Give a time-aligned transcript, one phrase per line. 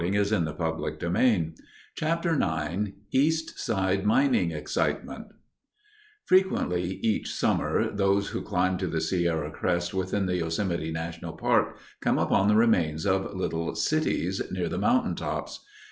[0.03, 0.57] [Illustration: Half
[0.97, 1.53] Dome]
[1.93, 5.27] CHAPTER IX EAST SIDE MINING EXCITEMENT
[6.25, 11.77] Frequently each summer, those who climb to the Sierra crest within the Yosemite National Park
[12.01, 15.63] come upon the remains of little "cities" near the mountaintops.